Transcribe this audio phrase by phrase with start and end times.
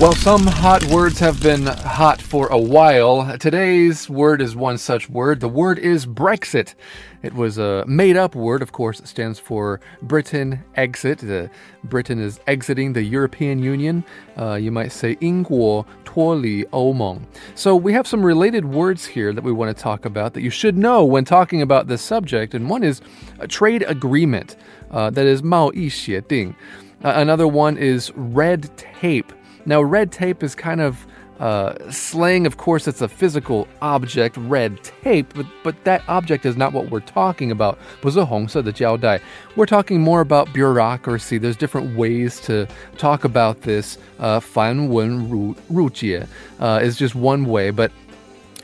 [0.00, 3.38] Well, some hot words have been hot for a while.
[3.38, 5.38] Today's word is one such word.
[5.38, 6.74] The word is Brexit.
[7.22, 8.98] It was a made up word, of course.
[8.98, 11.20] It stands for Britain exit.
[11.20, 11.48] The
[11.84, 14.04] Britain is exiting the European Union.
[14.36, 17.20] Uh, you might say 英国脱离欧盟.
[17.54, 20.50] So we have some related words here that we want to talk about that you
[20.50, 22.52] should know when talking about this subject.
[22.52, 23.00] And one is
[23.38, 24.56] a trade agreement.
[24.90, 26.54] Uh, that is 贸易协定.
[27.02, 29.32] Uh, another one is red tape.
[29.68, 31.06] Now, red tape is kind of
[31.40, 36.56] uh, slang, of course, it's a physical object, red tape, but, but that object is
[36.56, 37.76] not what we're talking about.
[38.00, 39.20] 不是红色的胶带.
[39.56, 41.38] We're talking more about bureaucracy.
[41.38, 43.98] There's different ways to talk about this.
[44.18, 46.26] Uh, 繁文缛入节
[46.60, 47.90] uh, is just one way, but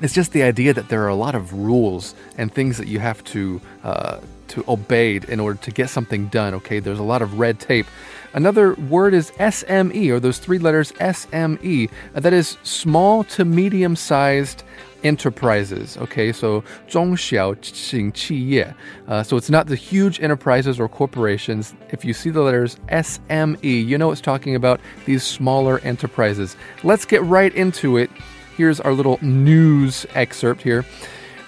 [0.00, 3.00] it's just the idea that there are a lot of rules and things that you
[3.00, 4.18] have to uh,
[4.48, 6.54] to obey in order to get something done.
[6.54, 7.86] Okay, there's a lot of red tape.
[8.32, 11.90] Another word is SME, or those three letters SME.
[12.14, 14.62] Uh, that is small to medium sized
[15.02, 15.96] enterprises.
[15.96, 18.74] Okay, so 中小型企业.
[19.08, 21.74] Uh, so it's not the huge enterprises or corporations.
[21.90, 26.56] If you see the letters SME, you know it's talking about these smaller enterprises.
[26.84, 28.10] Let's get right into it.
[28.56, 30.84] Here's our little news excerpt here.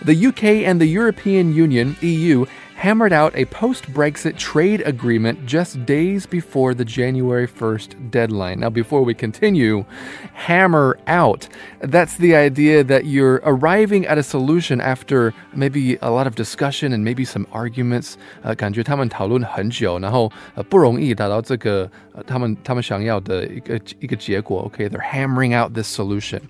[0.05, 5.87] The UK and the European Union, EU, hammered out a post Brexit trade agreement just
[5.87, 8.59] days before the January 1st deadline.
[8.59, 9.85] Now, before we continue,
[10.33, 11.49] hammer out.
[11.81, 16.93] That's the idea that you're arriving at a solution after maybe a lot of discussion
[16.93, 18.17] and maybe some arguments.
[18.43, 24.69] 呃，感觉他们讨论很久，然后呃不容易达到这个呃他们他们想要的一个一个结果。
[24.75, 26.41] Okay, they're hammering out this solution.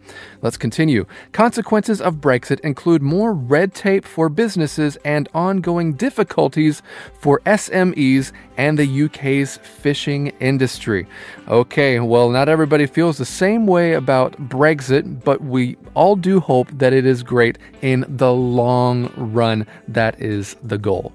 [0.40, 1.04] Let's continue.
[1.32, 6.81] Consequences of Brexit include more red tape for businesses and ongoing difficulties difficulties
[7.19, 11.05] for SMEs and the UK's fishing industry.
[11.47, 16.69] Okay, well, not everybody feels the same way about Brexit, but we all do hope
[16.71, 19.67] that it is great in the long run.
[19.87, 21.13] That is the goal.